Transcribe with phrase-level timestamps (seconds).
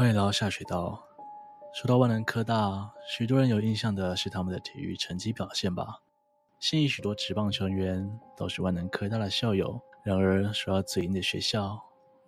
[0.00, 0.98] 欢迎来到下水道。
[1.74, 5.98] 说到万能科大，许多人有印象的是他们的体育成绩表现吧？
[6.58, 9.78] 现役许多职棒球员都是万能科大的校友。
[10.02, 11.78] 然而，说到最硬的学校，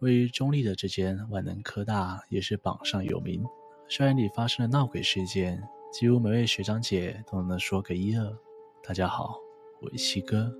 [0.00, 3.42] 位于中立的这间万能科大也是榜上有名。
[3.88, 8.38] 校园里发生的闹鬼事件，几乎每位学长姐都能说个一二。
[8.86, 9.38] 大家好，
[9.80, 10.52] 我是七哥，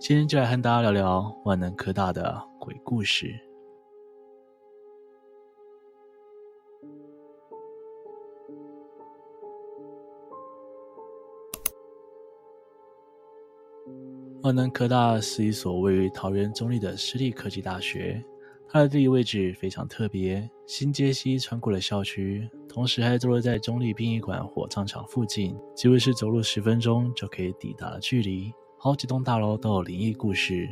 [0.00, 3.47] 今天就来和大家聊聊万能科大的鬼故事。
[14.42, 18.22] 万能科大是一所位于桃园中坜的私立科技大学，
[18.68, 28.52] 它的地理位置非常特别，新街西穿过了校区，同时还坐落在中坜殡仪馆火葬场附近，几乎是走路十分钟就可以抵达的距离。
[28.78, 30.68] 好几栋大楼都有灵异故事，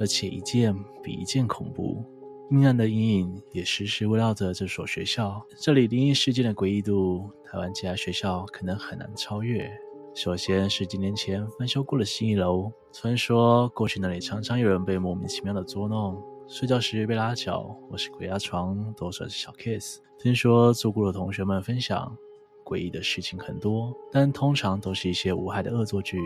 [0.00, 2.02] 而且一件比一件恐怖，
[2.50, 5.44] 阴暗的阴影也时时围绕着这所学校。
[5.58, 9.70] 这里灵异事件的诡异度，台湾其他学校可能很难超越。
[10.14, 19.96] 首先是几年前翻修过的新一楼，传说过去那里常常有人被莫名其妙的捉弄，睡觉时被拉脚或是鬼压床，都算是小 case。
[20.18, 22.14] 听说住过的同学们分享，
[22.62, 26.20] 诡异的事情很多，但通常都是一些无害的恶作剧，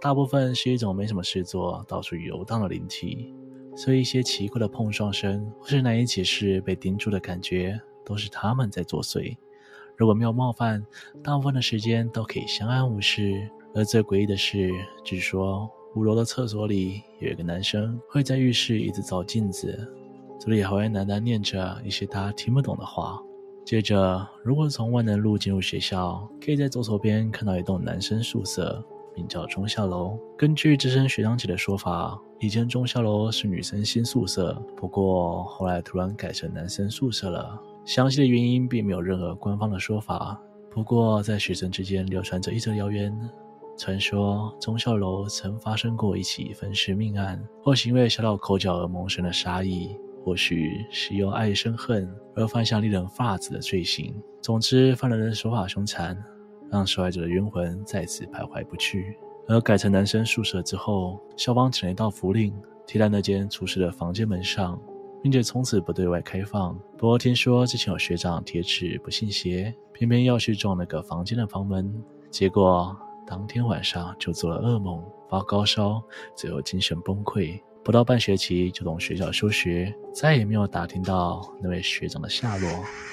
[0.00, 3.34] 大部分是一种没什么事做，到处游荡的灵体。
[3.74, 9.36] 所以一些奇怪的碰撞声，或是难以解释被盯住的感觉，都是他们在作祟。
[9.96, 10.84] 如果没有冒犯，
[11.22, 13.48] 大部分的时间都可以相安无事。
[13.74, 14.70] 而最诡异的是，
[15.04, 19.88] 据说五楼的厕所里有一个男生会在浴室一直照镜子，
[20.38, 23.18] 嘴里还会喃喃念着一些他听不懂的话。
[23.64, 28.84] 接着，如果从万能路进入学校，可以在左手边看到一栋男生宿舍，
[29.14, 30.18] 名叫中校楼。
[30.36, 37.58] 根据资深学长姐的说法，以前中校楼是女生新宿舍，不过后来突然改成男生宿舍了。
[37.84, 43.12] 详细的原因并没有任何官方的说法，不过在学生之间流传着一则谣言，
[43.76, 54.14] 传说忠孝楼曾发生过一起分尸命案，或许因为小岛口角而萌生的杀意，或许是由爱生恨而犯下令人发指的罪行。
[54.40, 56.16] 总之，犯人的手法凶残，
[56.70, 59.16] 让受害者的冤魂再次徘徊不去。
[59.48, 62.54] 而改成男生宿舍之后，校方请了一道符令
[62.86, 64.80] 贴在那间出事的房间门上。
[65.22, 66.76] 并且从此不对外开放。
[66.98, 72.96] 不过听说之前有学长铁齿不信邪，偏偏要去撞那个房间的房门，结果
[73.26, 76.02] 当天晚上就做了噩梦，发高烧，
[76.34, 82.68] 最后精神崩溃，不到半学期就从学校休学，再也没有打听到那位学长的下落。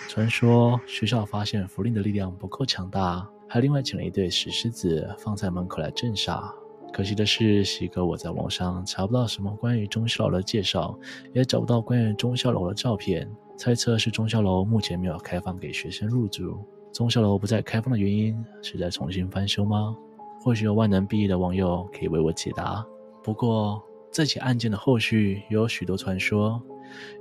[0.08, 6.52] 传说学校发现符令的力量不够强大，还另外请了一对石狮子放在门口来镇煞。
[7.00, 11.00] 可惜的是，喜哥我在网上查不到什么关于忠孝楼的介绍，
[11.34, 13.26] 也找不到关于忠孝楼的照片。
[13.58, 16.60] 猜测是忠孝楼目前没有开放给学生入住。
[16.92, 19.96] 忠孝楼不再开放的原因是在重新翻修吗？
[20.42, 22.86] 或许有万能毕业的网友可以为我解答。
[23.24, 26.62] 不过这起案件的后续也有许多传说。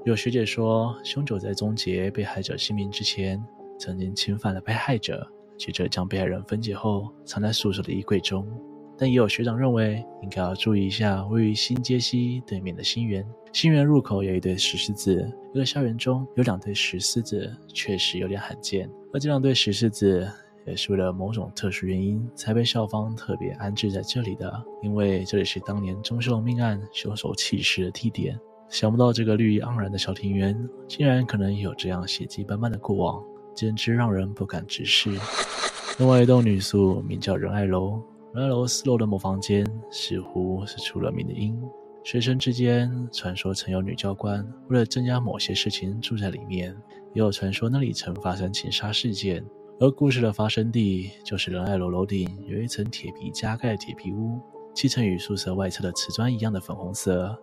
[0.04, 3.40] 有学姐说，凶手在终结被害者姓名之前，
[3.78, 5.24] 曾经侵犯了被害者，
[5.56, 8.44] 接着将被害人分解后藏在宿舍的衣柜中。
[8.98, 13.24] 但也有学长认为，应该要注意一下位于新街西对面的新园。
[13.52, 18.90] 新园入口有一对石狮子，一个校园中有两对石狮子，确实有点罕见。
[19.12, 20.28] 而这两对石狮子
[20.66, 24.52] 也是为了某种特殊原因，才被校方特别安置在这里的。
[24.82, 28.38] 因为这里是当年忠孝楼命案凶手弃尸的地点。
[28.68, 35.10] 想不到这个绿意盎然的小庭园，竟然可能有这样血迹斑斑的过往，简直让人不敢直视。
[35.98, 38.02] 另外一栋女宿名叫仁爱楼。
[38.34, 41.58] 仁爱楼四楼的某房间似乎是出了名的阴，
[42.04, 46.76] 学生之间传说曾有女教官为了增加某些事情住在里面，
[47.14, 49.42] 也有传说那里曾发生情杀事件。
[49.80, 54.38] 而故事的发生地就是仁爱楼楼顶有一层铁皮加盖的铁皮屋，
[54.74, 57.34] 漆成与宿舍外侧的瓷砖一样的粉红色。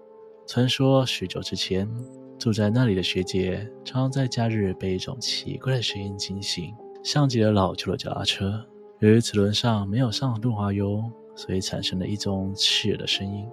[0.46, 1.90] 传说许久之前
[2.38, 8.64] 住在那里的学姐常常在假日被一种奇怪的声音惊醒，像极了老旧的脚踏车。
[9.06, 11.04] 由于齿轮上没有上润滑油，
[11.36, 13.48] 所以产生了一种刺耳的声音。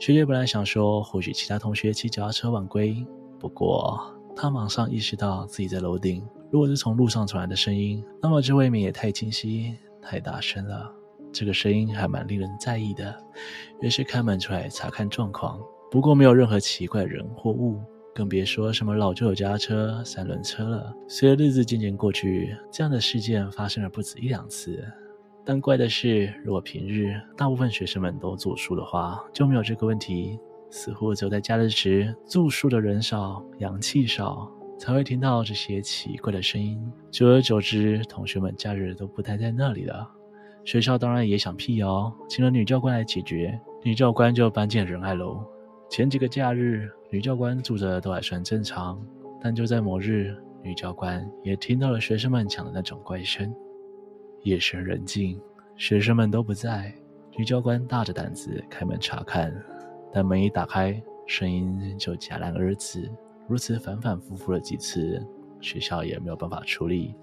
[0.00, 3.06] 学姐本来想说，或许其他同学骑脚踏车晚归，
[3.38, 6.26] 不过她马上意识到自己在楼顶。
[6.50, 9.72] 如果是从路上传来的声音，那么这未免也太清晰、
[10.02, 10.92] 太大声了。
[11.32, 13.14] 这个声音还蛮令人在意的，
[13.80, 15.60] 于是开门出来查看状况。
[15.92, 17.80] 不过没有任何奇怪人或物。
[18.18, 20.92] 更别说什么老旧的家车、三轮车了。
[21.06, 24.84] 随着日子渐渐过去，这样的事件发生了不止一两次。
[25.44, 30.36] 但怪的是，如果平日大部分学生们都住宿的话，就没有这个问题。
[30.68, 36.76] 似乎只有在假日时住宿的人少、阳气少，才会听到这些奇怪的声音。
[37.12, 40.10] 久而久之，同学们假日都不待在那里了。
[40.64, 43.60] 学校当然也想辟谣，请了女教官来解决。
[43.84, 45.40] 女教官就搬进仁爱楼。
[45.88, 49.02] 前几个假日，女教官住着都还算正常，
[49.40, 53.52] 但就在某日，女教官也听到了学生们讲的那种怪声。
[54.42, 55.40] 夜深人静，
[55.76, 56.94] 学生们都不在，
[57.36, 59.52] 女教官大着胆子开门查看，
[60.12, 63.10] 但门一打开，声音就戛然而止。
[63.48, 65.20] 如此反反复复了几次，
[65.58, 67.14] 学校也没有办法处理。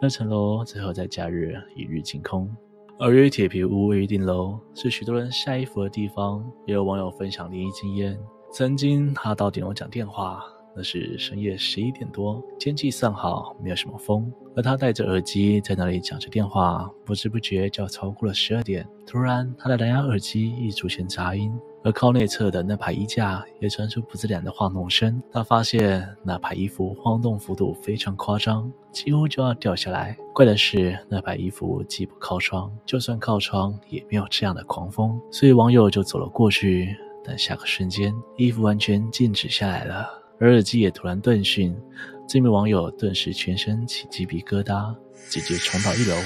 [0.00, 2.48] 那层楼最后在假日一日清空。
[2.96, 6.48] 而由于铁皮屋位于顶楼，是许多人晒衣服的地方。
[6.64, 8.16] 也有网友分享灵异经验：
[8.52, 10.44] 曾经他到顶楼讲电话，
[10.76, 14.32] 那是深夜十一点多，天气尚好，没有什么风。
[14.54, 18.86] 而他戴着耳机在那里讲着电话，不知不觉就要超过了十二点。
[19.04, 21.52] 突然，他的蓝牙耳机一出现杂音。
[21.84, 30.16] 而靠内侧的那排衣架也传出不自然的晃动声，他发现那排衣服晃动幅度非常夸张，几乎就要掉下来。
[30.32, 35.20] 怪的是，那排衣服既不靠窗，就算靠窗也没有这样的狂风。
[35.30, 40.08] 所以网友就走了过去，但下个瞬间，衣服完全静止下来了，
[40.40, 41.76] 而耳机也突然断讯。
[42.26, 44.96] 这名网友顿时全身起鸡皮疙瘩，
[45.28, 46.16] 直接冲到一楼。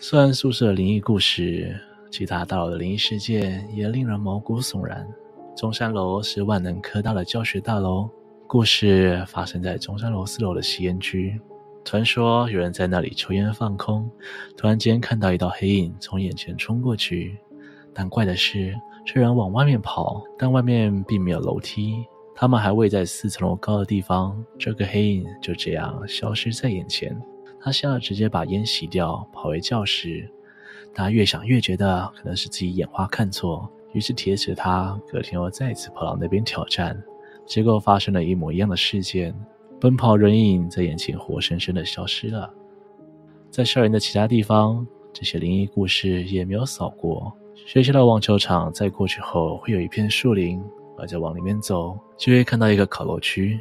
[0.00, 1.78] 虽然宿舍灵异故事。
[2.16, 5.04] 其他大楼的灵异事件也令人毛骨悚然。
[5.56, 8.08] 中山楼是万能科大的教学大楼，
[8.46, 11.40] 故事发生在中山楼四楼的吸烟区。
[11.84, 14.08] 传说有人在那里抽烟放空，
[14.56, 17.36] 突然间看到一道黑影从眼前冲过去。
[17.92, 18.72] 但怪的是，
[19.04, 21.96] 这人往外面跑，但外面并没有楼梯，
[22.32, 27.20] 他们还未在四层楼高的地方，这个黑影就这样消失在眼前。
[27.60, 30.30] 他吓得直接把烟熄掉，跑回教室。
[30.94, 36.96] 他越想越觉得可能是自己眼花看错，于是铁齿他隔天又再次跑到那边挑战，
[37.44, 39.34] 结果发生了一模一样的事件，
[39.80, 42.48] 奔跑人影在眼前活生生的消失了。
[43.50, 47.32] 在校园的其他地方，这些灵异故事也没有扫过。
[47.66, 50.62] 学校的网球场在过去后会有一片树林，
[50.98, 53.60] 而再往里面走就会看到一个烤肉区，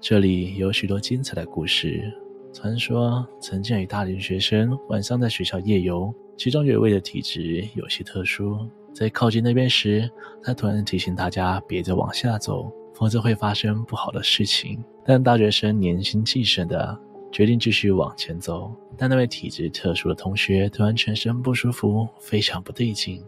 [0.00, 2.12] 这里有许多精彩的故事。
[2.54, 6.14] 传说曾经有一大群学生晚上在学校夜游。
[6.36, 8.58] 其中有一位的体质有些特殊，
[8.94, 10.08] 在靠近那边时，
[10.42, 14.82] 他突然提醒大家别再往下走，否则会发生不好的事情。
[15.04, 16.96] 但大学生年轻气盛的
[17.30, 23.20] 决定继续往前走，但那位体质特殊的同学突然全身不舒服，非常不对劲，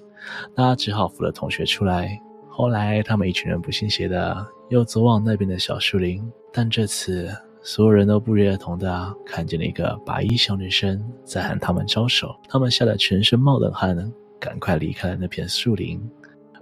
[0.54, 2.20] 大家只好扶了同学出来。
[2.48, 6.22] 后来他们一群人不信邪的又走往那边的小树林，
[6.52, 7.28] 但这次。
[7.66, 13.96] 所有人都不约而同的看见了一个白衣小女生在和他们招手，他们吓得全身冒冷汗，
[14.38, 16.00] 赶快离开了那片树林。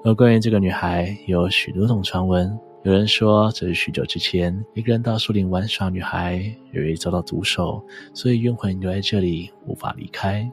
[0.03, 2.59] 而关于这个女孩，有许多种传闻。
[2.85, 6.43] 有人说这是许久之前一个人到树林玩耍，女孩
[6.73, 7.85] 由于遭到毒手，
[8.15, 10.51] 所以冤魂留在这里无法离开。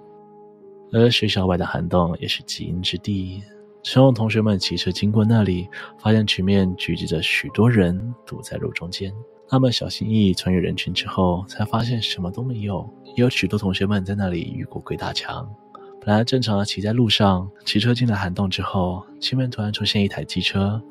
[0.92, 3.42] 而学校外的涵洞也是极阴之地，
[3.84, 9.14] 曾有同学们骑车经过那里，发现前面聚集着许多人堵在路中间。
[9.52, 12.90] 他们小心翼翼穿越人群之后，才发现什么都没有。
[13.04, 15.46] 也有许多同学们在那里遇过鬼打墙。
[16.00, 20.82] 本来正常的骑在路上，骑车进了涵洞之后，前面突然出现一台机车。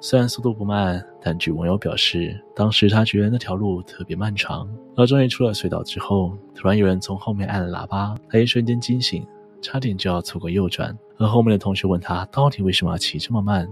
[0.00, 4.68] 虽然速度不慢，但据网友表示，当时他觉得那条路特别漫长。
[4.94, 9.26] 而终于出了隧道之后，突然有人从后面按了喇叭，他一瞬间惊醒，
[9.60, 10.96] 差点就要错过右转。
[11.18, 13.68] 而后面的同学问他到底为什么要骑这么慢，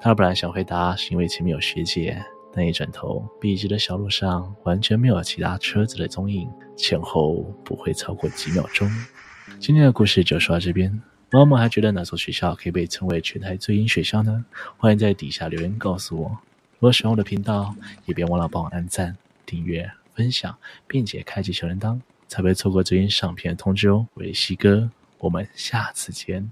[0.00, 2.16] 他本来想回答是因为前面有学姐。
[2.52, 8.90] 但一转头，笔直的小路上完全没有其他车子的踪影，前后不会超过几秒钟。
[9.58, 11.00] 今天的故事就说到这边。
[11.32, 14.44] 猫猫还觉得哪所学校可以被称为全台最阴学校呢？
[14.76, 16.28] 欢迎在底下留言告诉我。
[16.28, 17.72] 如果喜欢我的频道，
[18.06, 19.16] 也别忘了帮我按赞、
[19.46, 20.56] 订阅、分享，
[20.88, 24.08] 并且开启小铃铛，才不会错过最新上片的通知哦。
[24.14, 26.50] 我是西哥，我们下次见。